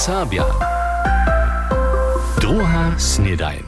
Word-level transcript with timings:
Serbia. 0.00 0.44
Druga 2.40 2.94
snedajn. 2.98 3.62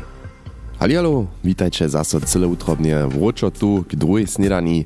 Halialo, 0.78 1.26
witajcie 1.44 1.88
zase 1.88 2.20
cyle 2.20 2.48
utrobnie 2.48 2.96
wróčo 3.08 3.50
tu 3.50 3.84
k 3.88 3.96
druhej 3.96 4.26
snedani. 4.26 4.84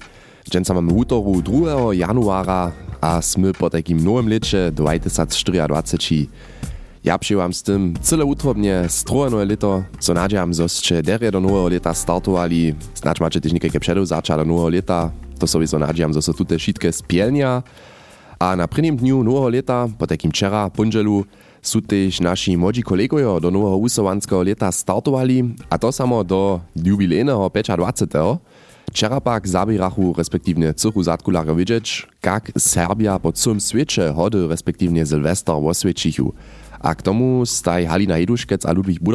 Dženca 0.50 0.74
mamy 0.74 0.92
útoru 0.92 1.42
2. 1.42 1.94
januara 1.94 2.72
a 3.00 3.22
sme 3.22 3.54
po 3.54 3.70
takim 3.70 4.04
nowym 4.04 4.28
lecie 4.28 4.72
2024. 4.72 6.26
Ja 7.04 7.18
przyjęłam 7.18 7.54
z 7.54 7.62
tym 7.62 7.94
cyle 8.02 8.24
utrobnie 8.24 8.84
strojone 8.88 9.46
lito, 9.46 9.82
co 9.98 10.14
nadziejam, 10.14 10.52
że 10.54 10.66
derie 11.02 11.30
do 11.30 11.40
nowego 11.40 11.68
leta 11.68 11.94
startowali. 11.94 12.74
Znacz 12.94 13.20
macie 13.20 13.40
też 13.40 13.52
niekajkie 13.52 13.80
przedewzacza 13.80 14.36
do 14.36 14.44
nowego 14.44 14.68
leta. 14.68 15.10
To 15.38 15.46
sobie 15.46 15.66
so 15.66 15.78
nadziejam, 15.78 16.12
że 16.12 16.22
są 16.22 16.32
tutaj 16.32 16.58
wszystkie 16.58 16.92
spielnia. 16.92 17.62
A 18.36 18.52
na 18.52 18.68
prvním 18.68 18.96
dniu 18.96 19.24
nového 19.24 19.48
leta, 19.48 19.88
po 19.88 20.04
takým 20.04 20.28
včera, 20.28 20.68
ponželu, 20.68 21.24
sú 21.64 21.80
tež 21.80 22.20
naši 22.20 22.54
młodzi 22.54 22.84
kolegojo 22.84 23.40
do 23.40 23.48
nového 23.48 23.80
usovanského 23.80 24.44
leta 24.44 24.68
startovali, 24.68 25.56
a 25.66 25.74
to 25.80 25.88
samo 25.88 26.20
do 26.20 26.60
jubilejného 26.76 27.42
25. 27.48 28.12
Včera 28.92 29.18
pak 29.18 29.44
zabierachu 29.44 30.14
respektívne 30.14 30.70
cychu 30.76 31.00
zadkulára 31.02 31.50
vidieť, 31.56 32.06
kak 32.22 32.54
Serbia 32.54 33.18
po 33.18 33.34
celom 33.34 33.58
svete 33.58 34.12
hody 34.14 34.46
respektívne 34.46 35.02
Silvester 35.02 35.58
osvedčichu. 35.58 36.30
A 36.76 36.94
k 36.94 37.02
tomu 37.02 37.42
staj 37.42 37.88
Halina 37.88 38.20
Jeduškec 38.20 38.62
a 38.62 38.70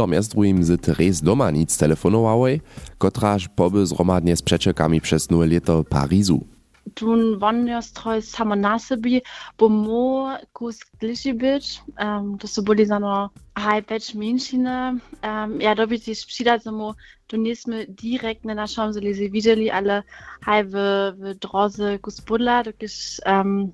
mjez 0.09 0.27
drugim 0.34 0.59
z 0.65 0.76
Therese 0.81 1.23
Domanic 1.23 1.71
telefonowałej, 1.71 2.59
kotraž 2.98 3.48
poby 3.53 3.85
zromadnie 3.85 4.35
z 4.35 4.41
przeczekami 4.41 5.01
przez 5.01 5.29
nowe 5.29 5.48
leto 5.48 5.85
Parizu. 5.85 6.60
Tun 6.95 7.40
wonjastroj 7.40 8.22
samo 8.22 8.55
na 8.55 8.80
sebi, 8.80 9.22
bo 9.58 9.70
mo 9.70 10.38
kus 10.54 10.80
gliši 10.99 11.34
być, 11.34 11.82
um, 11.99 12.38
to 12.38 12.48
so 12.48 12.62
boli 12.62 12.85
zano 12.85 13.29
haj 13.55 13.82
peč 13.82 14.13
menšine. 14.13 14.99
Um, 15.24 15.62
ja 15.62 15.76
dobi 15.76 15.99
si 15.99 16.15
přidať 16.15 16.63
samo, 16.63 16.96
to 17.27 17.38
nisme 17.38 17.85
direktne 17.88 18.55
na 18.55 18.68
Champs-Élysées 18.68 19.32
widzieli, 19.32 19.71
ale 19.71 20.04
haj 20.41 20.63
w, 20.63 20.76
w 21.18 21.24
drodze 21.40 21.99
kus 21.99 22.20
budla, 22.21 22.63
dokiż 22.63 23.21
um, 23.26 23.71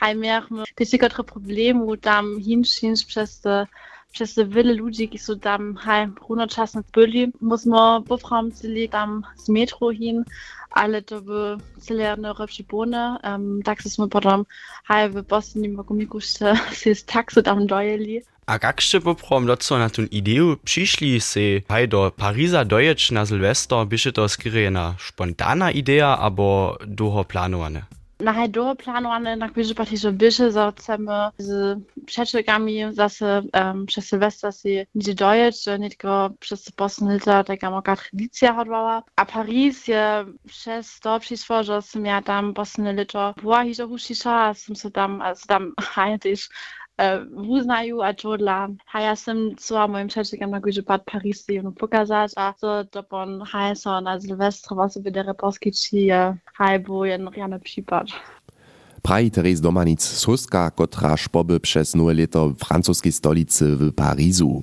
haj 0.00 0.16
miałmy 0.16 0.64
też 0.74 0.92
niektóre 0.92 1.24
problemy 1.24 1.98
tam 1.98 2.40
hinšinš 2.40 3.04
przez 3.04 3.40
te 3.40 3.66
przez 4.14 4.34
te 4.34 4.46
wiele 4.46 4.74
ludzi, 4.74 5.08
którzy 5.08 5.24
są 5.24 5.38
tam 5.38 5.74
haj 5.74 6.08
runoczasne 6.28 6.82
byli, 6.94 7.32
musimy 7.40 8.02
powrócić 8.08 8.90
tam 8.90 9.22
z 9.36 9.48
metro 9.48 9.90
hin, 9.92 10.24
ale 10.70 11.02
to 11.02 11.20
by 11.22 11.56
cele 11.80 12.16
lepsze 12.16 12.62
bone. 12.62 13.18
Um, 13.24 13.62
tak 13.62 13.82
jsme 13.82 14.08
potom 14.08 14.46
haj 14.84 15.10
w 15.10 15.22
Boston 15.22 15.62
mogli 15.72 15.96
mikušte 15.96 16.54
si 16.72 16.94
z 16.94 17.04
taxu 17.04 17.42
tam 17.42 17.66
dojeli. 17.66 18.22
A 18.46 18.58
jak 18.62 18.82
ste 18.82 19.00
poprom 19.00 19.46
doco 19.46 19.78
na 19.78 19.88
tun 19.88 20.06
ideu 20.10 20.56
přišli 20.64 21.20
se 21.20 21.64
haj 21.68 21.86
do 21.86 22.12
Pariza 22.16 22.64
dojeć 22.64 23.10
na 23.10 23.26
Silvester, 23.26 23.86
byše 23.86 24.12
to 24.12 24.28
skryjena 24.28 24.96
spontana 24.98 25.70
idea, 25.70 26.14
abo 26.14 26.76
długo 26.86 27.24
planowane? 27.24 28.03
Na 28.24 28.32
hajdo 28.32 28.74
planowane 28.76 29.36
na 29.36 29.48
patiszo 29.76 30.12
bysze, 30.12 30.52
że 30.52 30.72
chcemy 30.76 31.12
z 31.38 31.78
przeczekami 32.06 32.80
zase 32.90 33.42
um, 33.52 33.86
przez 33.86 34.08
Sylwestra 34.08 34.52
si 34.52 34.86
nie 34.94 35.14
dojeć, 35.14 35.64
że 35.64 35.78
nie 35.78 35.88
tylko 35.88 36.30
przez 36.40 36.70
Boston 36.70 37.14
lita 37.14 37.44
taka 37.44 37.70
moka 37.70 37.96
tradycja 37.96 38.54
hodowała. 38.54 39.02
A 39.16 39.24
Paris 39.24 39.88
je 39.88 40.24
przez 40.46 41.00
to 41.00 41.20
przyszło, 41.20 41.62
że 41.62 41.80
ja 42.04 42.22
tam 42.22 42.52
Boston 42.52 42.96
lito 42.96 43.34
była 43.42 43.64
hiżo 43.64 43.88
husisza, 43.88 44.54
sam 44.54 44.76
se 44.76 44.90
tam, 44.90 45.22
also 45.22 45.46
tam 45.46 45.72
čo 48.14 48.30
dla 48.38 48.70
haja 48.86 49.14
som 49.18 49.58
co 49.58 49.88
mojim 49.90 50.06
čačikom 50.06 50.50
na 50.50 50.62
kúže 50.62 50.86
pad 50.86 51.02
Paris 51.02 51.42
si 51.42 51.58
ju 51.58 51.74
pokazať 51.74 52.38
a 52.38 52.54
to 52.54 52.86
dopon 52.86 53.42
haja 53.42 53.74
so 53.74 53.90
na 53.98 54.14
Silvestre 54.20 54.78
vás 54.78 54.94
vydere 54.94 55.34
poskyčí 55.34 56.14
haj 56.54 56.76
bu 56.86 57.04
jen 57.04 57.26
riane 57.26 57.58
případ. 57.58 58.14
Praji 59.02 59.30
Therese 59.30 59.60
Domanic 59.60 60.00
z 60.00 60.24
Huska, 60.24 60.70
kotra 60.70 61.16
špoby 61.16 61.60
przez 61.60 61.94
nowe 61.94 62.14
leto 62.14 62.54
francuskiej 62.56 63.12
stolicy 63.12 63.76
w 63.76 63.92
Parizu. 63.92 64.62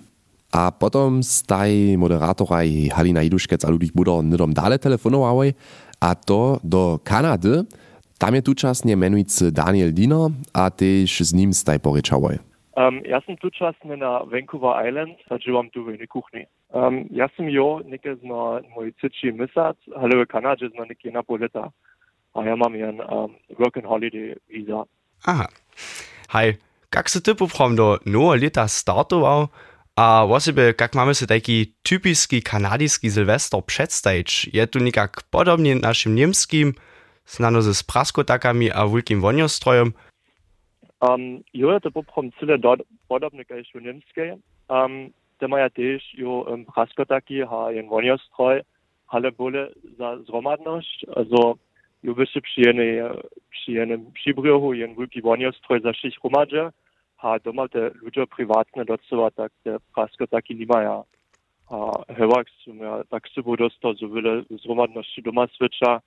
A 0.52 0.72
potom 0.72 1.24
staj 1.24 1.96
moderatoraj 1.96 2.90
Halina 2.91 3.22
Iduškec 3.24 3.64
a 3.64 3.70
Ludwig 3.70 3.94
Buder 3.96 4.24
nidom 4.24 4.53
dale 4.53 4.80
telefonowałej, 4.80 5.53
a 6.02 6.16
to 6.16 6.59
do 6.64 7.00
Kanady, 7.03 7.64
tam 8.22 8.38
je 8.38 8.46
tučasne 8.46 8.94
menujúci 8.94 9.50
Daniel 9.50 9.90
Dino 9.90 10.30
a 10.54 10.70
tež 10.70 11.26
s 11.26 11.34
ním 11.34 11.50
staj 11.50 11.82
porečavoj. 11.82 12.38
Um, 12.78 13.02
ja 13.02 13.18
som 13.26 13.34
tučasne 13.36 13.98
na 13.98 14.22
Vancouver 14.30 14.78
Island 14.86 15.18
a 15.28 15.42
živam 15.42 15.68
tu 15.74 15.82
v 15.84 15.98
kuchni. 16.06 16.46
Um, 16.70 17.09
ja 17.09 17.28
som 17.34 17.50
jo 17.50 17.82
nekaj 17.82 18.22
na 18.22 18.62
môj 18.78 18.94
ciči 19.02 19.34
mesac, 19.34 19.76
ale 19.98 20.22
v 20.22 20.30
Kanade 20.30 20.70
na 20.78 20.86
nekaj 20.86 21.12
na 21.12 21.26
pol 21.26 21.42
leta. 21.42 21.74
A 22.32 22.38
ja 22.48 22.56
mám 22.56 22.78
jen 22.78 23.02
um, 23.09 23.34
work 23.59 23.76
and 23.76 23.90
holiday 23.90 24.38
visa. 24.48 24.88
Aha. 25.28 25.52
Hej, 26.32 26.62
kak 26.94 27.09
se 27.09 27.20
ty 27.20 27.36
poprom 27.36 27.76
do 27.76 28.00
novo 28.06 28.38
leta 28.38 28.70
startoval? 28.70 29.50
A 29.98 30.26
właściwie, 30.26 30.74
jak 30.80 30.96
mamy 30.96 31.16
sobie 31.16 31.28
taki 31.28 31.76
typiski 31.84 32.42
kanadyjski 32.42 33.12
Sylwester 33.12 33.59
przedstawić, 33.66 34.50
je 34.53 34.68
tu 34.68 34.80
niekak 34.80 35.24
podobnie 35.30 35.76
naszym 35.76 36.16
niemskim, 36.16 36.74
znano 37.26 37.62
ze 37.62 37.84
praskotakami 37.94 38.72
a 38.72 38.88
wielkim 38.88 39.22
woniostrojem. 39.22 39.94
Um, 41.02 41.44
jo, 41.54 41.80
to 41.80 41.92
poprom 41.92 42.32
cyle 42.40 42.58
do, 42.58 42.76
podobne 43.08 43.44
jak 43.50 43.66
w 43.76 43.82
niemskiej. 43.82 44.34
Um, 44.70 45.09
te 45.40 45.48
maja 45.48 45.70
też 45.70 46.14
jo 46.14 46.46
um, 46.48 46.66
praskotaki 46.66 47.42
ha 47.42 47.72
jen 47.72 47.90
woniostroj, 47.90 48.62
ale 49.08 49.32
bole 49.32 49.68
za 49.98 50.18
zromadność, 50.18 51.06
also 51.16 51.56
jo 52.04 52.14
wyszy 52.14 52.42
przyjene, 52.42 53.14
przyjene 53.50 53.98
przybriohu 54.14 54.74
jen 54.74 54.96
wielki 54.96 55.22
woniostroj 55.22 55.82
za 55.82 55.94
szych 55.94 56.14
romadże, 56.24 56.72
ha 57.18 57.40
doma 57.40 57.68
te 57.68 57.92
ludzie 58.02 58.28
prywatne 58.28 58.86
docewa 58.86 59.32
tak 59.32 59.52
te 59.64 59.78
praskotaki 59.96 60.56
nie 60.56 60.66
mają. 60.66 61.03
A 61.70 61.92
sumia 62.64 63.03
tak 63.09 63.30
sobie 63.30 63.58
dostał, 63.58 63.94
że 63.94 64.08
wiele 64.08 64.44
zromadności 64.64 65.22
doma 65.22 65.48
switcha, 65.48 66.02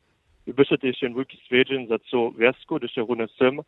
Też 0.56 0.68
się 1.00 1.14
wielki 1.14 1.38
swiedzień, 1.46 1.88
za 1.88 1.98
co 1.98 2.32
wiesku, 2.32 2.76
gdyż 2.76 2.92
się 2.92 3.02
runy 3.02 3.28
sym, 3.38 3.60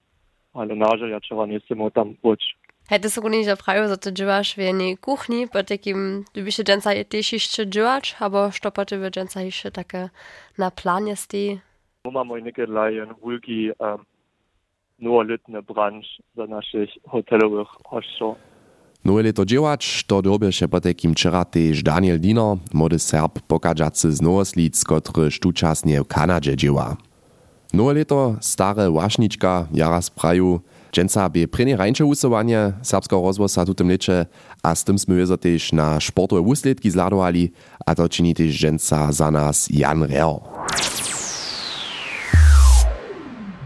ale 0.54 0.74
naże 0.74 1.10
ja 1.10 1.20
trzeba 1.20 1.46
nie 1.46 1.60
sym 1.60 1.90
tam 1.90 2.14
być. 2.24 2.56
Hejte 2.88 3.10
so 3.10 3.28
nie 3.28 3.44
zaprawił, 3.44 3.88
że 3.88 3.98
ty 3.98 4.12
działasz 4.12 4.54
w 4.54 4.58
jednej 4.58 4.96
kuchni, 4.96 5.48
po 5.48 5.62
takim, 5.62 6.24
ty 6.32 6.42
byś 6.44 6.56
dżęca 6.56 6.90
też 7.08 7.32
jeszcze 7.32 7.66
działać, 7.66 8.16
albo 8.20 8.50
co 8.50 8.70
po 8.72 8.84
ty 8.84 9.10
dżęca 9.10 9.42
jeszcze 9.42 9.70
takie 9.70 10.08
na 10.58 10.70
planie 10.70 11.16
stoi? 11.16 11.58
Mamy 12.12 12.42
niektóre 12.42 12.72
lajen 12.72 13.14
wielki 13.24 13.70
um, 13.78 14.04
nowoletny 14.98 15.62
branż 15.62 16.06
za 16.36 16.46
naszych 16.46 16.90
hotelowych 17.08 17.68
hoszczów. 17.84 18.36
Nowe 19.06 19.22
leto 19.22 19.44
to 20.06 20.22
dobieše 20.22 20.68
po 20.68 20.80
takim 20.80 21.14
Daniel 21.82 22.20
Dino, 22.20 22.58
młody 22.74 22.98
Serb 22.98 23.40
pokażacy 23.46 24.12
z 24.12 24.20
Nowoslic, 24.20 24.84
który 24.84 25.30
sztuczasnie 25.30 26.02
w 26.02 26.06
Kanadzie 26.06 26.56
dzieła. 26.56 26.96
Nowe 27.72 27.94
stare 28.40 28.90
wašnička, 28.90 29.66
jaraz 29.72 30.10
praju, 30.10 30.60
dżęca 30.92 31.28
by 31.28 31.48
prenie 31.48 31.76
rańcze 31.76 32.04
usuwanie 32.04 32.72
serbskiego 32.82 33.22
rozwosa 33.22 33.64
tutym 33.64 33.88
lecie, 33.88 34.26
a 34.62 34.74
z 34.74 34.84
tym 34.84 34.98
sme 34.98 35.38
też 35.38 35.72
na 35.72 36.00
sportowe 36.00 36.42
usledki 36.42 36.90
zladowali, 36.90 37.52
a 37.86 37.94
to 37.94 38.08
czyni 38.08 38.34
też 38.34 38.58
dżęca 38.58 39.12
za 39.12 39.30
nas 39.30 39.68
Jan 39.70 40.02
Reo. 40.02 40.55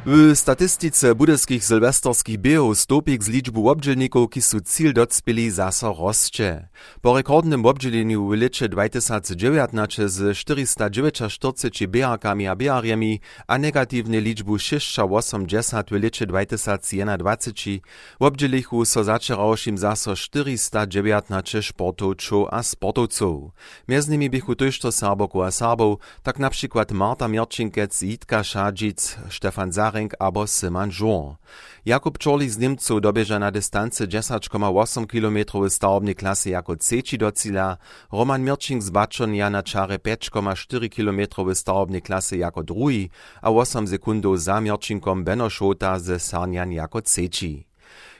W 0.06 0.34
statystice 0.34 1.14
budyskich 1.14 1.64
sylwesterskich 1.64 2.38
běhów 2.38 2.78
stopik 2.78 3.22
z 3.24 3.28
liczbu 3.28 3.68
obdźělników, 3.68 4.30
ki 4.30 4.42
su 4.42 4.60
cíl 4.60 4.92
docpěli 4.92 5.50
zaso 5.50 5.92
rosće. 5.98 6.68
Po 7.00 7.16
rekordnym 7.16 7.66
obdźěleniu 7.66 8.28
w 8.28 8.32
lecie 8.32 8.68
2019 8.68 10.08
z 10.08 10.36
449 10.36 11.86
běhakami 11.86 12.48
a 12.48 12.54
běharjemi 12.54 13.20
a 13.48 13.58
negatywne 13.58 14.20
liczbu 14.20 14.58
680 14.58 15.90
w 15.90 16.02
lecie 16.02 16.26
2021 16.26 17.80
obdźělichu 18.18 18.84
so 18.84 19.04
začerawšim 19.04 19.78
zaso 19.78 20.16
419 20.16 21.62
sportowców 21.62 22.48
a 22.50 22.62
sportowców. 22.62 23.50
Mjez 23.88 24.08
nimi 24.08 24.30
bychu 24.30 24.54
tyżto 24.54 24.92
Serboku 24.92 25.42
a 25.42 25.50
Serbów, 25.50 25.98
tak 26.22 26.38
na 26.38 26.50
przykład 26.50 26.92
Marta 26.92 27.28
Mierczynkec, 27.28 28.02
Jitka 28.02 28.44
Šadžic, 28.44 29.16
Stefan 29.30 29.72
Zar 29.72 29.89
Zarenk 29.90 30.14
abo 30.18 30.46
Simon 30.46 30.90
Jour. 30.90 31.36
Jakub 31.84 32.18
Czorli 32.18 32.50
z 32.50 32.58
Niemców 32.58 33.00
dobieża 33.00 33.38
na 33.38 33.50
dystancy 33.50 34.06
10,8 34.06 35.06
km 35.06 35.68
w 35.68 35.72
stałobnej 35.72 36.14
klasie 36.14 36.50
jako 36.50 36.76
trzeci 36.76 37.18
do 37.18 37.32
cíla, 37.32 37.76
Roman 38.12 38.44
Mirčink 38.44 38.82
z 38.82 38.90
Baczonia 38.90 39.50
na 39.50 39.62
czarę 39.62 39.98
5,4 39.98 40.88
km 40.88 41.46
w 41.48 41.54
stałobnej 41.54 42.02
klasie 42.02 42.36
jako 42.36 42.62
drugi, 42.62 43.10
a 43.42 43.50
8 43.50 43.88
sekundów 43.88 44.42
za 44.42 44.60
Mirčinkom 44.60 45.24
Beno 45.24 45.50
Šota 45.50 45.98
ze 45.98 46.18
Sarnian 46.20 46.72
jako 46.72 47.02
trzeci. 47.02 47.70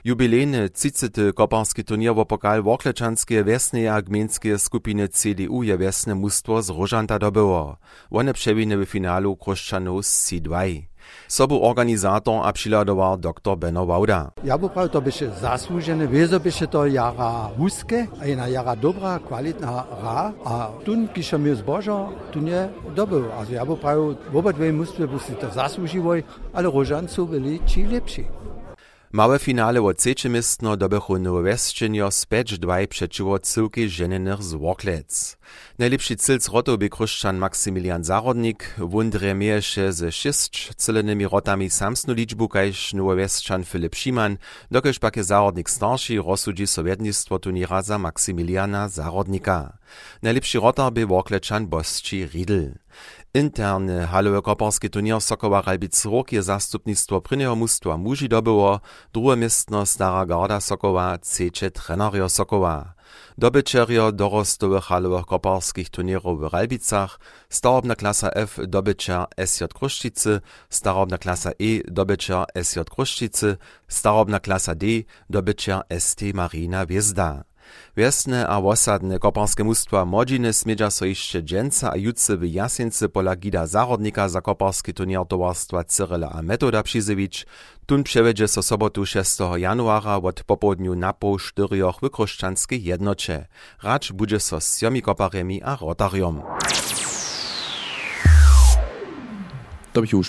Jubilejny 0.03 0.69
30. 0.69 1.07
koparski 1.35 1.83
turnier 1.83 2.15
wo 2.15 2.25
pokal 2.25 2.63
Worklečanskie 2.63 3.43
wiesne 3.43 3.93
a 3.93 4.01
gminskie 4.01 4.59
skupiny 4.59 5.07
CDU 5.09 5.63
je 5.63 5.77
wiesne 5.77 6.15
mustwo 6.15 6.61
z 6.61 6.69
Rożanta 6.69 7.19
dobyło. 7.19 7.77
One 8.11 8.33
przewiny 8.33 8.77
w 8.77 8.85
finalu 8.85 9.35
Kruszczanów 9.35 10.05
z 10.05 10.31
C2. 10.31 10.81
Sobu 11.27 11.59
organizator 11.59 12.41
a 12.43 12.51
přiladoval 12.51 13.17
dr. 13.17 13.55
Benno 13.55 13.85
Wauda. 13.85 14.31
Ja 14.43 14.57
by 14.57 14.69
prav, 14.69 14.89
to 14.89 15.01
by 15.01 15.11
się 15.11 15.29
zasłużene, 15.41 16.07
wiezo 16.07 16.39
by 16.39 16.51
się 16.51 16.67
to 16.67 16.85
jara 16.85 17.49
wuskie, 17.57 18.07
a 18.21 18.25
jedna 18.25 18.47
jara 18.47 18.75
dobra, 18.75 19.19
kwalitna 19.19 19.85
ra, 20.03 20.33
a 20.45 20.67
tun 20.85 21.07
kisza 21.07 21.37
mi 21.37 21.55
zboża, 21.55 22.09
tu 22.31 22.39
nie 22.39 22.69
dobył. 22.95 23.31
Also 23.39 23.53
ja 23.53 23.65
by 23.65 23.77
prav, 23.77 23.97
obadwie 24.33 24.73
mustwy 24.73 25.07
by 25.07 25.19
si 25.19 25.35
to 25.35 25.49
zasłużyły, 25.49 26.23
ale 26.53 26.71
Rożancu 26.71 27.25
byli 27.27 27.59
ci 27.65 27.83
lepsi. 27.83 28.25
Małe 29.13 29.39
finale 29.39 29.81
o 29.81 29.93
trzecie 29.93 30.29
miejsce 30.29 30.77
dobychu 30.77 31.19
Nowowesczynio 31.19 32.11
specz 32.11 32.55
dwaj 32.55 32.87
przeciwo 32.87 33.39
cyłki 33.39 33.89
żenenych 33.89 34.43
z 34.43 34.53
Worklec. 34.53 35.37
Najlepszy 35.79 36.15
cel 36.15 36.41
z 36.41 36.47
rotów 36.47 36.77
by 36.77 36.89
kruszczan 36.89 37.37
Maksymilian 37.37 38.03
Zarodnik, 38.03 38.75
wundre 38.77 39.35
miejesze 39.35 39.93
ze 39.93 40.11
sześć 40.11 40.71
celonymi 40.75 41.27
rotami 41.27 41.69
samsnu 41.69 42.13
liczbu 42.13 42.49
kajż 42.49 42.93
Filip 43.65 43.95
Schiman, 43.95 44.37
dokeż 44.71 44.99
pakie 44.99 45.23
Zarodnik 45.23 45.69
starszy 45.69 46.17
rozsudzi 46.17 46.67
sowietnictwo 46.67 47.39
turniera 47.39 47.81
za 47.81 47.97
Maksymiliana 47.97 48.89
Zarodnika. 48.89 49.77
Najlepszy 50.21 50.59
rotar 50.59 50.93
by 50.93 51.05
Workleczan 51.05 51.67
Bosci 51.67 52.25
Riedl. 52.25 52.71
Interne 53.33 54.07
Ralbic 55.65 56.05
Rok 56.05 56.31
je 56.31 56.41
zastupnictwo 56.41 57.21
prynjeho 57.21 57.55
mustwa 57.55 57.97
muži 57.97 58.29
dobyło, 58.29 58.79
drugie 59.13 59.35
miestno 59.35 59.85
Stara 59.85 60.25
Garda 60.25 60.59
Sokoła, 60.59 61.17
trzecie 61.17 61.71
trenerio 61.71 62.29
Sokoła. 62.29 62.93
Dobyčerjo 63.37 64.11
dorostowych 64.11 64.83
halowych 64.83 65.25
koparskich 65.25 65.89
turnierów 65.89 66.39
w 66.39 66.53
Ralbicach, 66.53 67.19
starobna 67.49 67.95
klasa 67.95 68.29
F 68.31 68.59
dobyczer 68.67 69.25
SJ 69.45 69.63
Kruszczycy, 69.73 70.41
starobna 70.69 71.17
klasa 71.17 71.51
E 71.51 71.91
dobyczer 71.91 72.45
SJ 72.63 72.79
Kruszczycy, 72.89 73.57
starobna 73.87 74.39
klasa 74.39 74.75
D 74.75 74.87
dobyczer 75.29 75.81
ST 75.99 76.21
Marina 76.33 76.85
Wiezda. 76.85 77.50
Wiesne 77.97 78.47
a 78.47 78.61
wosadne 78.61 79.19
koparskie 79.19 79.63
mustwa 79.63 80.05
Modziny 80.05 80.53
smieđa 80.53 80.91
so 80.91 81.05
jeszcze 81.05 81.41
dżęca 81.41 81.91
a 81.91 81.97
jutce 81.97 82.37
w 82.37 82.43
pola 83.09 83.35
gida 83.35 83.67
zarodnika 83.67 84.29
za 84.29 84.41
koparski 84.41 84.93
turnier 84.93 85.25
towarstwa 85.27 85.83
Cyrila 85.83 86.29
a 86.31 86.41
Metoda 86.41 86.83
Přizewicz, 86.83 87.45
tun 87.85 88.03
przewiedzie 88.03 88.47
so 88.47 88.63
sobotu 88.63 89.05
6. 89.05 89.39
januara 89.57 90.15
od 90.15 90.43
popołudniu 90.43 90.95
na 90.95 91.13
pół 91.13 91.39
štyrioch 91.39 91.99
w 92.01 92.09
jednocze. 92.71 93.45
Racz 93.83 94.11
budzie 94.11 94.39
so 94.39 94.61
z 94.61 94.67
sjomi 94.67 95.01
koparemi 95.01 95.63
a 95.63 95.75
rotariom. 95.75 96.41
To 99.93 100.01
były 100.01 100.23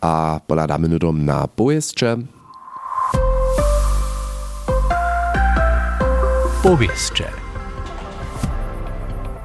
a 0.00 0.40
poladamy 0.46 0.88
nudom 0.88 1.24
na 1.24 1.48
pojezdcze. 1.48 2.16
Powieszcze. 6.64 7.24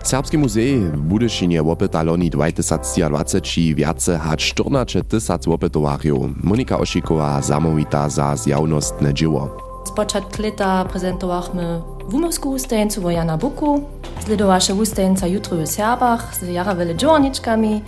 Serbski 0.03 0.37
muzej 0.37 0.79
w 0.79 0.97
Budyszynie 0.97 1.63
łopyta 1.63 2.03
loni 2.03 2.29
2020 2.29 3.39
wiace 3.75 4.17
hać 4.17 4.45
14 4.45 5.03
tysac 5.03 5.47
łopytowarjów. 5.47 6.43
Monika 6.43 6.79
Ošikowa 6.79 7.41
zamówita 7.41 8.09
za 8.09 8.35
zjawnostne 8.35 9.13
dzieło. 9.13 9.57
Z 9.85 9.91
początku 9.91 10.41
lata 10.41 10.85
prezentowaliśmy 10.85 11.81
wumowską 12.09 12.49
ustajeńcu 12.49 13.01
Wojana 13.01 13.37
Buku, 13.37 13.83
sledowaše 14.25 14.73
ustajeńca 14.73 15.27
jutro 15.27 15.57
w 15.57 15.67
Serbach 15.67 16.35
z 16.35 16.47
jarawele 16.47 16.95
dziorniczkami, 16.95 17.81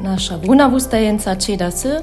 nasza 0.00 0.38
bruna 0.38 0.68
ustajeńca 0.68 1.36
Čeda 1.36 1.70
Sy, 1.70 2.02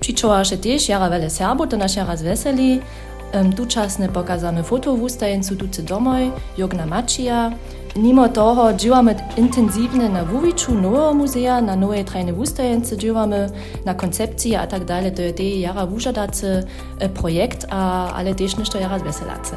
přiczovaše 0.00 0.58
też 0.58 0.88
jarawele 0.88 1.30
Serbu, 1.30 1.66
to 1.66 1.76
nas 1.76 1.96
jara 1.96 2.16
zweseli, 2.16 2.80
Um, 2.80 3.07
Tučasne 3.56 4.08
pokazamy 4.08 4.62
foto 4.62 4.96
w 4.96 5.02
ustajeńcu 5.02 5.56
tucy 5.56 5.82
domoj, 5.82 6.30
Jogna 6.58 6.86
Mačija. 6.86 7.52
Mimo 7.96 8.28
toho 8.28 8.74
działamy 8.74 9.14
intensywnie 9.36 10.08
na 10.08 10.24
wówiczu 10.24 10.74
nowego 10.74 11.14
muzea, 11.14 11.60
na 11.60 11.76
nowe 11.76 12.04
trajne 12.04 12.34
ustajence 12.34 12.96
działamy, 12.96 13.50
na 13.84 13.94
koncepcji 13.94 14.54
a 14.54 14.66
tak 14.66 14.84
dalej. 14.84 15.12
To 15.12 15.22
jest 15.22 15.40
jara 15.40 15.86
wużadacy 15.86 16.66
projekt, 17.14 17.66
a, 17.70 18.12
ale 18.12 18.34
też 18.34 18.56
nešto 18.56 18.78
jara 18.78 18.98
zweselace. 18.98 19.56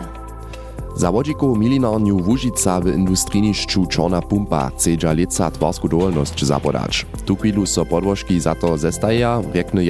Zawodziku 0.95 1.55
milinarniu 1.55 2.17
Łužica 2.27 2.79
w 2.79 2.87
industrijnišću 2.87 3.85
Čorna 3.85 4.21
Pumpa 4.21 4.69
chcedža 4.69 5.13
leca 5.13 5.51
twarsku 5.51 5.87
dowolnosć 5.87 6.45
zapodać. 6.45 7.05
Tu 7.25 7.35
chwilu 7.35 7.65
so 7.65 7.85
podłożki 7.85 8.39
za 8.39 8.55
to 8.55 8.77
zestaja, 8.77 9.41
rekny 9.53 9.85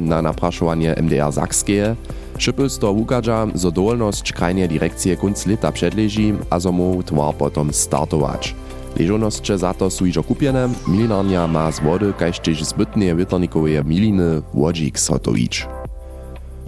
na 0.00 0.22
napraszowanie 0.22 0.94
MDR 1.02 1.32
Sakskeje. 1.32 1.96
Šypl 2.38 2.68
sto 2.68 2.92
ukadža, 2.92 3.46
zo 3.54 3.70
dowolnosć 3.70 4.32
krajnie 4.32 4.68
direkcje 4.68 5.16
kunc 5.16 5.46
leta 5.46 5.72
przedleži, 5.72 6.34
a 6.50 6.60
zo 6.60 6.72
mu 6.72 7.02
twar 7.02 7.34
potom 7.34 7.72
startować. 7.72 8.54
Leżonosće 8.96 9.58
za 9.58 9.72
to 9.72 9.90
su 9.90 10.06
iżo 10.06 10.22
kupiene, 10.22 10.68
milinarnia 10.86 11.46
ma 11.46 11.72
z 11.72 11.80
wody 11.80 12.12
kaž 12.12 12.40
tež 12.40 12.64
zbytne 12.64 13.14
wieternikowe 13.14 13.84
miliny 13.84 14.42
Łodzik 14.54 14.98
sotowić. 14.98 15.66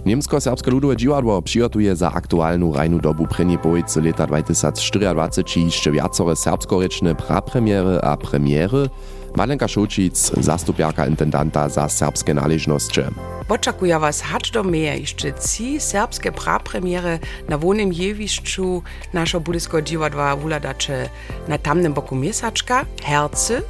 Niemsko-serbske 0.05 0.71
ludowe 0.71 0.97
dziwadło 0.97 1.41
przygotuje 1.41 1.95
za 1.95 2.11
aktualną 2.13 2.73
rajnu 2.73 2.99
dobu 2.99 3.27
prenie 3.27 3.57
połojcy 3.57 4.01
leta 4.01 4.27
2024 4.27 5.65
jeszcze 5.65 5.91
wiacore 5.91 6.35
serbskorečne 6.35 7.15
prapremiery 7.15 8.01
a 8.01 8.17
premiery. 8.17 8.89
Malenka 9.35 9.67
Šočic, 9.67 10.31
zastupiarka 10.41 11.07
intendanta 11.07 11.69
za 11.69 11.89
serbskie 11.89 12.33
należności. 12.33 13.01
Oczekuję 13.49 13.99
was 13.99 14.21
hacz 14.21 14.51
do 14.51 14.63
mnie 14.63 14.97
jeszcze 14.97 15.33
ci 15.33 15.79
serbskie 15.79 16.31
prapremiery 16.31 17.19
na 17.49 17.57
wolnym 17.57 17.93
jewiszczu 17.93 18.83
naszego 19.13 19.41
budyskiego 19.41 19.81
dziwadła 19.81 20.35
wuladacze 20.35 21.09
na 21.47 21.57
tamnym 21.57 21.93
boku 21.93 22.15
miesaczka, 22.15 22.85
Herce, 23.03 23.61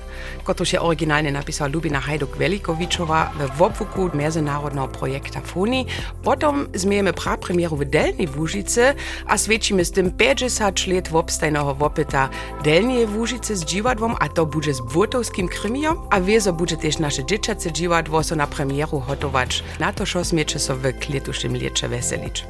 który 0.43 0.65
się 0.65 0.79
oryginalnie 0.79 1.31
napisał 1.31 1.69
Lubina 1.69 2.01
Hajduk-Velikowiczowa 2.01 3.27
w 3.55 3.61
obwuku 3.61 4.09
międzynarodnego 4.13 4.87
projekta 4.87 5.41
Foni. 5.41 5.85
Potem 6.23 6.67
zmiejemy 6.73 7.13
prapremieru 7.13 7.75
w 7.75 7.85
Delnej 7.85 8.27
Wóżicy, 8.27 8.93
a 9.27 9.37
świecimy 9.37 9.85
z 9.85 9.91
tym 9.91 10.11
50 10.11 10.87
lat 10.87 11.09
wobstajnego 11.09 11.75
wopyta 11.75 12.29
Delnej 12.63 13.05
Wóżicy 13.05 13.55
z 13.55 13.65
dziwadłom, 13.65 14.15
a 14.19 14.29
to 14.29 14.45
będzie 14.45 14.73
z 14.73 14.81
Błotowskim 14.81 15.47
krimiom, 15.47 16.07
a 16.09 16.21
wiezo 16.21 16.53
będzie 16.53 16.77
też 16.77 16.99
nasze 16.99 17.25
dzieciace 17.25 17.71
dziwadło 17.71 18.23
so 18.23 18.35
na 18.35 18.47
premieru 18.47 18.99
hotować. 18.99 19.63
Na 19.79 19.93
to, 19.93 20.05
smiecze 20.23 20.59
so 20.59 20.75
w 20.75 20.99
kletuszym 20.99 21.57
liecze 21.57 21.89
weselić. 21.89 22.45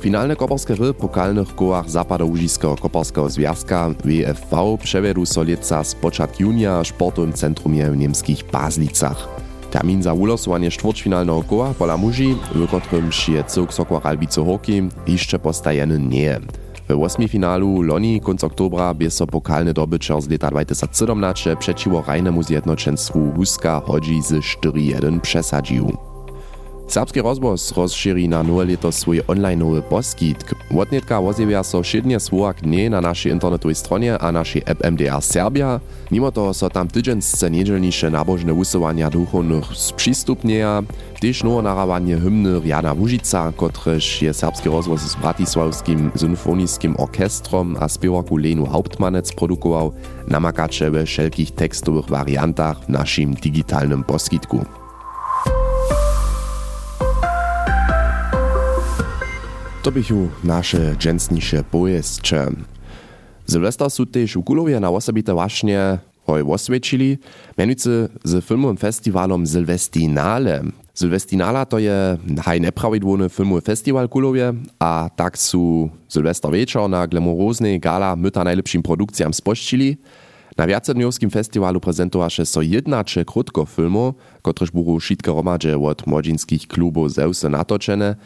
Finalne 0.00 0.36
koparskie 0.36 0.76
hry 0.76 0.94
pokalnych 0.94 1.54
kołach 1.54 1.90
Zapadołužiskiego 1.90 2.76
koparskiego 2.76 3.28
związka 3.28 3.90
WFV 3.90 4.78
przewiedu 4.82 5.26
so 5.26 5.42
leca 5.42 5.84
z 5.84 5.94
początku 5.94 6.42
junia 6.42 6.82
w 6.82 6.86
sportowym 6.86 7.32
centrumie 7.32 7.90
w 7.90 7.96
niemskich 7.96 8.44
Bazlicach. 8.52 9.28
Termin 9.70 10.02
za 10.02 10.12
ulosowanie 10.12 10.70
czwartfinalnego 10.70 11.42
koła 11.42 11.74
pola 11.74 11.96
muži, 11.96 12.36
w 12.54 12.80
którym 12.80 13.10
je 13.28 13.44
cyłk 13.44 13.74
Sokła 13.74 14.00
Ralbice 14.04 14.44
Hockey, 14.44 14.88
jeszcze 15.06 15.38
postajeny 15.38 15.98
nie. 15.98 16.40
W 16.88 16.96
ósmi 16.96 17.28
finalu 17.28 17.82
loni 17.82 18.20
konc 18.20 18.44
oktobra 18.44 18.94
bie 18.94 19.10
so 19.10 19.26
pokalny 19.26 19.74
dobyczer 19.74 20.22
z 20.22 20.28
leta 20.28 20.50
2017 20.50 21.56
przeciwo 21.56 22.04
rajnemu 22.06 22.42
zjednoczeństwu 22.42 23.32
Huska 23.36 23.82
chodzi 23.86 24.22
z 24.22 24.32
4-1 24.32 25.20
przesadził. 25.20 26.09
Serbski 26.90 27.22
rozbos 27.22 27.70
rozšíri 27.70 28.26
na 28.26 28.42
nové 28.42 28.74
leto 28.74 28.90
svoj 28.90 29.22
onlineowy 29.30 29.78
poskitk. 29.86 30.58
Wotnetka 30.74 31.22
wozjewia 31.22 31.62
so 31.62 31.86
šednie 31.86 32.18
słowak 32.18 32.66
dnie 32.66 32.90
na 32.90 32.98
naszej 32.98 33.30
internetowej 33.30 33.78
stronie 33.78 34.18
a 34.18 34.34
naszej 34.34 34.66
app 34.66 34.82
MDR 34.82 35.22
Serbia. 35.22 35.78
Mimo 36.10 36.34
toho 36.34 36.50
so 36.50 36.66
tam 36.66 36.90
tydziensce 36.90 37.50
niedzielnisze 37.50 38.10
nabożne 38.10 38.54
usuwania 38.54 39.06
duchownych 39.10 39.64
sprzystupnieja, 39.70 40.82
też 41.20 41.44
nowe 41.46 41.62
narawanie 41.62 42.18
hymny 42.18 42.60
Jana 42.64 42.92
Łužica, 42.92 43.52
kotryż 43.56 44.22
je 44.22 44.34
serbski 44.34 44.68
rozbos 44.68 45.00
z 45.00 45.14
Bratisławskim 45.14 46.10
symfoniskim 46.16 46.98
orkestrom 46.98 47.76
a 47.80 47.88
spiewaku 47.88 48.36
Lenu 48.36 48.66
Hauptmanec 48.66 49.32
produkował, 49.32 49.92
namakacze 50.28 50.90
we 50.90 51.06
wszelkich 51.06 51.50
tekstowych 51.50 52.06
wariantach 52.10 52.82
w 52.82 52.88
naszym 52.88 53.34
digitalnym 53.34 54.04
poskitku. 54.04 54.79
To 59.82 59.92
bychu 59.92 60.28
nasze 60.44 60.96
dżęsnisze 60.96 61.64
pojezdcze. 61.64 62.46
Sylwester 63.46 63.90
su 63.90 64.06
też 64.06 64.36
u 64.36 64.42
Kulowie 64.42 64.80
na 64.80 64.90
osobite 64.90 65.32
właśnie 65.32 65.98
hoj 66.26 66.42
oswiecili, 66.42 67.18
mianowicie 67.58 67.90
z 68.24 68.44
filmowym 68.44 68.76
festiwalom 68.76 69.46
Sylwestinale. 69.46 70.62
Sylwestinala 70.94 71.66
to 71.66 71.78
je 71.78 72.18
haj 72.42 72.60
neprawidłowny 72.60 73.28
filmowy 73.28 73.60
festiwal 73.60 74.08
kulowie, 74.08 74.52
a 74.78 75.10
tak 75.16 75.38
su 75.38 75.90
Sylwester 76.08 76.52
wieczor 76.52 76.90
na 76.90 77.06
glamuroznej 77.06 77.80
gala 77.80 78.16
myta 78.16 78.44
najlepszym 78.44 78.82
produkcjam 78.82 79.34
spościli. 79.34 79.96
Na 80.56 80.66
wiacedniowskim 80.66 81.30
festiwalu 81.30 81.80
prezentowaše 81.80 82.46
so 82.46 82.62
jednače 82.62 83.24
krótko 83.24 83.64
filmu, 83.64 84.14
kotrež 84.42 84.70
buru 84.70 85.00
šitke 85.00 85.30
romadže 85.30 85.78
od 85.78 86.06
młodzinskich 86.06 86.68
klubów 86.68 87.12
Zeusy 87.12 87.48
natočene, 87.48 88.16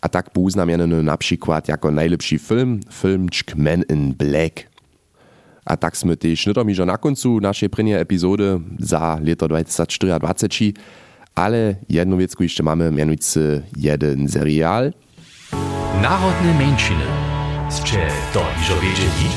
a 0.00 0.08
tak 0.08 0.30
był 0.34 0.42
uznamienny 0.44 1.02
na 1.02 1.16
przykład 1.16 1.68
jako 1.68 1.90
najlepszy 1.90 2.38
film, 2.38 2.80
film 2.92 3.28
Men 3.56 3.82
in 3.90 4.14
Black. 4.14 4.70
A 5.64 5.76
tak 5.76 5.94
sme 5.96 6.16
też 6.16 6.46
nytomižo 6.46 6.82
na 6.88 6.96
koncu 6.98 7.38
naszej 7.38 7.68
prvnej 7.70 8.00
epizody 8.00 8.58
za 8.80 9.20
leto 9.22 9.46
2024, 9.48 10.72
ale 11.34 11.76
jedną 11.88 12.16
wiecku 12.16 12.42
jeszcze 12.42 12.62
mamy, 12.62 12.90
mianujcy 12.90 13.62
jeden 13.76 14.28
serial. 14.28 14.92
Narodne 16.02 16.54
mężczyny. 16.58 17.06
Ste 17.70 18.08
to 18.32 18.42
iżo 18.62 18.80
wiedzieli? 18.80 19.30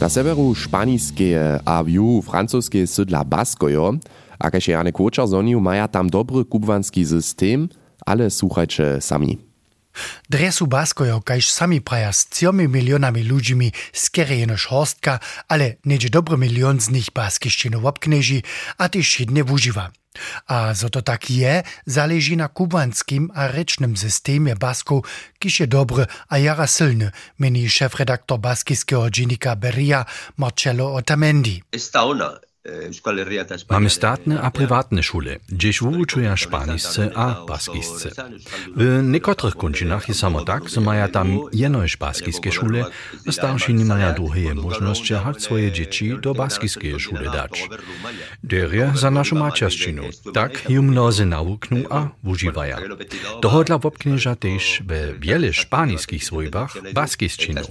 Na 0.00 0.08
severu 0.08 0.54
španiskeje 0.54 1.58
a 1.64 1.82
v 1.82 1.88
juhu 1.88 2.22
francuskeje 2.22 2.86
sydla 2.86 3.24
Baskojo, 3.24 3.96
a 4.38 4.50
kaž 4.52 4.68
Janek 4.68 4.94
Kwočar 4.94 5.26
zoniu, 5.26 5.60
maja 5.60 5.88
tam 5.88 6.12
dobry 6.12 6.44
kubwanski 6.44 7.00
system, 7.04 7.68
ale 8.06 8.30
słuchajcie 8.30 9.00
sami. 9.00 9.38
Dresu 10.28 10.66
Baskojo, 10.66 11.20
kaž 11.20 11.48
sami 11.50 11.80
praja 11.80 12.12
s 12.12 12.28
ciomi 12.28 12.68
milionami 12.68 13.24
ludźmi 13.24 13.72
skerejenož 13.92 14.66
horstka, 14.66 15.20
ale 15.48 15.76
nedzie 15.84 16.10
dobry 16.10 16.36
milion 16.36 16.80
z 16.80 16.88
nich 16.90 17.08
baskišćinu 17.14 17.80
obkneži, 17.86 18.42
a 18.78 18.88
tyž 18.88 19.20
jedne 19.20 19.42
wuživa. 19.42 19.90
A 20.48 20.72
zo 20.74 20.88
to 20.88 21.04
tak 21.04 21.28
je, 21.30 21.62
zależy 21.86 22.36
na 22.36 22.48
kubanskim 22.48 23.28
a 23.34 23.52
rečnym 23.52 23.96
systemie 23.96 24.56
Basku, 24.56 25.04
kiż 25.38 25.60
je 25.60 25.66
dobry 25.66 26.04
a 26.28 26.38
jara 26.38 26.66
silny, 26.66 27.12
meni 27.38 27.68
szefredaktor 27.68 28.38
baskijskiego 28.40 29.10
dziennika 29.10 29.56
Beria 29.56 30.04
Marcello 30.36 30.94
Otamendi. 30.94 31.62
Esta 31.72 32.04
ona 32.04 32.40
Mamy 33.70 33.90
statne 33.90 34.40
a 34.42 34.50
prywatne 34.50 35.02
szule, 35.02 35.36
gdzieś 35.48 35.80
wuczuja 35.80 36.36
szpanisce 36.36 37.10
a 37.14 37.46
baskisce. 37.48 38.10
W 38.76 39.00
niektórych 39.02 39.56
kończynach 39.56 40.08
jest 40.08 40.20
samo 40.20 40.44
tak, 40.44 40.68
że 40.68 40.80
mają 40.80 41.08
tam 41.08 41.40
jenoś 41.52 41.96
baskiskie 41.96 42.52
szule, 42.52 42.84
a 43.28 43.32
starsi 43.32 43.74
nie 43.74 43.84
mają 43.84 44.14
drugiej 44.14 44.54
możliwości, 44.54 45.14
choć 45.14 45.42
swoje 45.42 45.72
dzieci 45.72 46.14
do 46.22 46.34
baskiskiej 46.34 47.00
szule 47.00 47.30
dać. 47.30 47.68
Derie 48.44 48.92
za 48.94 49.10
naszą 49.10 49.36
macierzczyną, 49.36 50.02
tak 50.34 50.70
ją 50.70 50.82
mnozy 50.82 51.26
naukną 51.26 51.76
a 51.90 52.08
używają. 52.24 52.76
Dohodla 53.42 53.78
wopknieża 53.78 54.36
też 54.36 54.82
we 54.86 55.14
wiele 55.18 55.52
szpaniskich 55.52 56.24
swojbach 56.24 56.92
baskisczyną. 56.92 57.62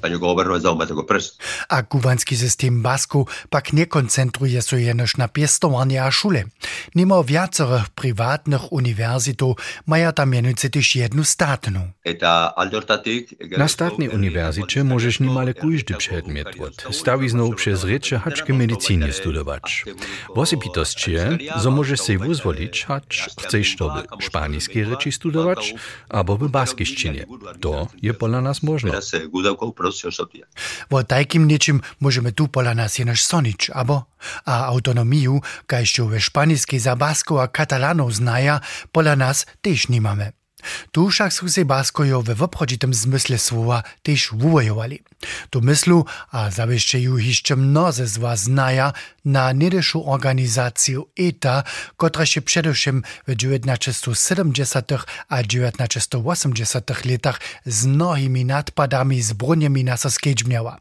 A 1.70 1.84
kubanski 1.84 2.38
system 2.38 2.82
Basku 2.82 3.28
pak 3.50 3.74
nie 3.74 3.86
koncentruje 3.86 4.62
się 4.62 4.85
jenož 4.86 5.18
na 5.18 5.28
pjestowanie 5.28 6.04
a 6.04 6.12
šule. 6.12 6.44
Nimo 6.96 7.24
viacerých 7.24 7.90
privátnych 7.96 8.72
univerzitów 8.72 9.58
maja 9.86 10.12
tam 10.12 10.30
mianujcy 10.32 10.70
też 10.70 10.96
jednu 10.96 11.24
statną. 11.24 11.92
Na 13.58 13.68
statnej 13.68 14.10
uniwersycie 14.10 14.84
możesz 14.84 15.20
niemal 15.20 15.54
każdy 15.54 15.94
przedmiot 15.94 16.48
od 16.60 16.96
stawizną 16.96 17.54
przez 17.54 17.82
rzeczy 17.84 18.20
haczki 18.20 18.54
medycyny 18.54 19.14
studować. 19.14 19.86
Wosipitość 20.36 21.08
je, 21.08 21.38
że 21.62 21.72
możesz 21.72 22.02
sobie 22.02 22.20
wyzwolić, 22.20 22.86
hacz 22.86 23.30
chcesz 23.42 23.76
to 23.76 23.90
by 23.90 24.24
szpańskie 24.26 24.86
rzeczy 24.86 25.12
studować, 25.12 25.74
albo 26.10 26.38
by 26.38 26.50
baskiszczynie. 26.50 27.26
To 27.62 27.88
je 28.02 28.14
pola 28.14 28.42
nas 28.42 28.64
można. 28.64 28.92
O 30.90 31.04
takim 31.04 31.48
niczym 31.48 31.82
możemy 32.00 32.32
tu 32.32 32.48
pola 32.48 32.76
nas 32.76 33.00
jenož 33.00 33.24
sonić, 33.24 33.70
abo 33.74 34.06
a 34.46 34.72
avtonomiju, 34.76 35.42
kaj 35.66 35.90
še 35.90 36.08
v 36.08 36.22
španijski 36.22 36.80
za 36.80 36.96
Baskov 36.96 37.42
Katalanov 37.52 38.12
znaja, 38.14 38.62
pola 38.92 39.16
nas 39.16 39.48
tež 39.64 39.90
nimame. 39.90 40.36
Tu 40.92 41.08
však 41.10 41.32
sú 41.34 41.50
se 41.50 41.66
Baskojo 41.66 42.22
we 42.22 42.36
woprodžitem 42.36 42.94
zmysle 42.94 43.38
słowa 43.38 43.84
też 44.04 44.32
wuvojowali. 44.34 45.04
Tu 45.50 45.62
myslu 45.62 46.06
a 46.32 46.52
zawieszcze 46.52 47.00
ju 47.00 47.18
hiszcze 47.18 47.56
mnoze 47.56 48.08
z 48.08 48.18
was 48.18 48.40
znaja 48.40 48.94
na 49.26 49.52
niedyszu 49.52 50.12
organizację 50.12 51.02
ETA, 51.20 51.64
która 51.98 52.26
się 52.26 52.42
przedewším 52.42 53.04
w 53.28 53.36
1970 53.36 54.92
a 55.30 55.44
1980 55.44 57.06
latach 57.06 57.40
z 57.66 57.86
mnohimi 57.86 58.46
nadpadami 58.46 59.22
zbrojnymi 59.22 59.84
na 59.84 59.98
so 59.98 60.10
skedźmiała. 60.12 60.78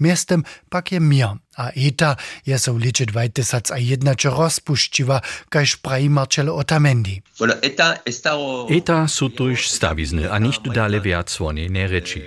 Miestem 0.00 0.44
pak 0.68 0.92
je 0.92 1.00
mir, 1.00 1.28
a 1.56 1.70
ETA 1.76 2.16
je 2.46 2.58
so 2.58 2.74
w 2.74 2.78
liczy 2.78 3.06
2001 3.06 4.14
rozpuściła, 4.24 5.20
kaž 5.48 5.76
praji 5.76 6.10
Marcello 6.10 6.56
Otamendi. 6.56 7.22
ETA 8.70 9.08
su 9.08 9.27
tuż 9.30 9.68
stawizny, 9.68 10.32
a 10.32 10.38
nicht 10.38 10.72
dalej 10.72 11.00
wiac 11.00 11.30
słonie 11.30 11.68
nie 11.68 11.88
reči. 11.88 12.22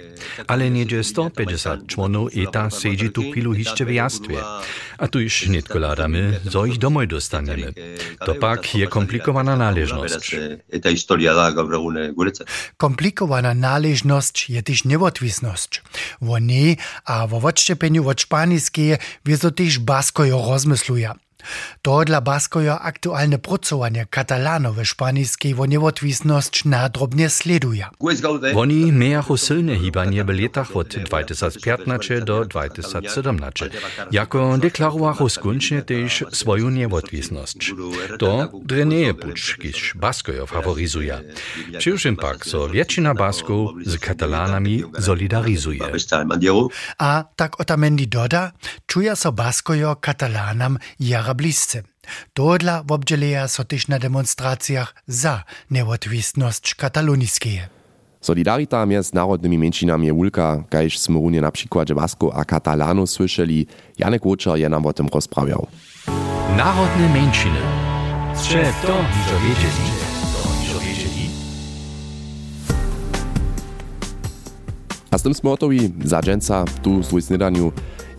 Ale 0.48 0.70
niedzie 0.70 1.03
150 1.03 1.88
członów 1.88 2.31
ETA 2.38 2.70
sedzi 2.70 3.10
tu 3.10 3.22
pilu 3.34 3.53
hiszcze 3.53 3.86
w 3.86 3.91
jastwie. 3.91 4.38
A 4.98 5.08
tu 5.08 5.20
już 5.20 5.48
nie 5.48 5.62
ladamy, 5.75 6.39
zo 6.46 6.65
ich 6.65 6.77
domoj 6.77 7.08
dostaniemy. 7.08 7.74
To 8.25 8.36
pak 8.36 8.75
je 8.75 8.88
komplikowana 8.88 9.55
należność. 9.55 10.36
Komplikowana 12.77 13.53
należność 13.53 14.50
je 14.50 14.63
też 14.63 14.86
niewotwisność. 14.86 15.81
Wo 16.22 16.39
nie, 16.39 16.75
a 17.05 17.27
wo 17.27 17.38
odszczepieniu 17.38 18.10
od 18.10 18.22
szpaniskie, 18.22 18.98
wieso 19.25 19.51
też 19.51 19.79
baskojo 19.79 20.46
rozmysluja. 20.50 21.15
To 21.81 22.05
dla 22.05 22.21
Baskoja 22.21 22.79
aktualne 22.79 23.39
pracowanie 23.39 24.05
Katalano 24.10 24.74
we 24.74 24.86
szpańskiej 24.86 25.55
wo 25.55 25.65
niewotwisność 25.65 26.65
nadrobnie 26.65 27.29
sleduje. 27.29 27.86
Oni 28.55 28.91
miają 28.91 29.38
silne 29.38 29.75
hibanie 29.79 30.24
w 30.24 30.29
latach 30.29 30.75
od 30.75 30.88
2015 30.88 32.21
do 32.21 32.45
2017. 32.45 33.69
Jako 34.12 34.57
deklarowało 34.57 35.29
skończnie 35.29 35.81
też 35.81 36.24
swoją 36.31 36.69
niewotwisność. 36.69 37.74
To 38.19 38.51
drenieje 38.63 39.13
pucz, 39.13 39.57
kiż 39.57 39.93
Baskojo 39.95 40.48
faworizuje. 40.48 41.21
Przyjrzym 41.77 42.15
pak, 42.15 42.45
so 42.45 42.69
większość 42.69 42.81
Basków 43.17 43.71
z 43.86 44.00
Katalanami 44.00 44.83
solidarizuje. 45.00 45.81
A 46.98 47.24
tak 47.36 47.60
Otamendi 47.62 48.07
doda, 48.07 48.51
czuje 48.86 49.15
so 49.15 49.31
Baskojo 49.31 49.95
Katalanam 49.95 50.77
jara 51.00 51.30
blisce. 51.33 51.83
Tohodla 52.33 52.83
obdźeleja 52.88 53.47
so 53.47 53.63
też 53.63 53.88
na 53.88 54.00
demonstracjach 54.00 54.95
za 55.07 55.43
niewotwisność 55.71 56.75
katalonijskie. 56.75 57.69
Solidarita 58.21 58.85
między 58.85 59.15
narodnymi 59.15 59.57
mniejszynami 59.57 60.07
je 60.07 60.13
wulka, 60.13 60.63
kajż 60.69 61.00
sme 61.00 61.19
runie 61.19 61.41
na 61.41 61.51
przykładzie 61.51 61.95
Basku 61.95 62.31
a 62.31 62.45
Katalanu 62.45 63.07
słyszeli, 63.07 63.67
Janek 63.97 64.25
Łuczar 64.25 64.57
je 64.57 64.69
nam 64.69 64.85
o 64.85 64.93
tym 64.93 65.07
rozprawiał. 65.07 65.67
Narodne 66.57 67.09
mniejszyny. 67.09 67.61
Strze 68.35 68.73
to, 68.81 68.93
że 69.27 69.39
wiedzieli. 69.39 69.91
A 75.11 75.17
z 75.17 75.23
tym 75.23 75.33
sme 75.33 75.50
gotowi 75.50 75.91
za 76.05 76.21
dżęca 76.21 76.65
tu 76.83 77.03
z 77.03 77.25
snedaniu. 77.25 77.71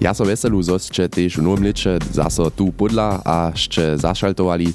Ja 0.02 0.10
so 0.10 0.26
veselu, 0.26 0.58
zo 0.66 0.82
ste 0.82 1.06
tež 1.06 1.38
v 1.38 1.46
novom 1.46 1.62
leče 1.62 2.02
zaso 2.10 2.50
tu 2.50 2.74
podla 2.74 3.22
a 3.22 3.54
ste 3.54 3.94
zašaltovali. 3.94 4.74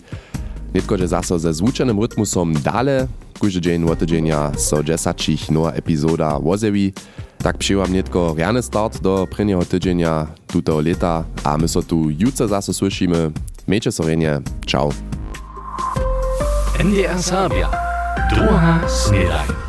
Netko, 0.72 0.96
že 0.96 1.12
zaso 1.12 1.36
ze 1.36 1.52
zvučenym 1.52 2.00
rytmusom 2.00 2.56
dale, 2.64 3.12
kujże 3.36 3.60
dzień 3.60 3.84
wotydzienia 3.84 4.56
so 4.56 4.80
dżesacich 4.80 5.52
nowa 5.52 5.76
epizoda 5.76 6.40
wozewi. 6.40 6.96
Tak 7.44 7.60
przyjęłam 7.60 7.92
netko 7.92 8.40
riany 8.40 8.64
start 8.64 9.04
do 9.04 9.28
prynjeho 9.28 9.68
tydzienia 9.68 10.32
tutego 10.48 10.80
leta, 10.80 11.28
a 11.44 11.58
my 11.60 11.68
so 11.68 11.84
tu 11.84 12.08
jutro 12.08 12.48
zaso 12.48 12.72
słyszymy. 12.72 13.32
Miejcie 13.68 13.92
sorenie, 13.92 14.40
ciao. 14.64 14.96
NDR 16.80 17.20
Sabia. 17.20 17.68
Druga 18.32 18.80
snedaj. 18.88 19.67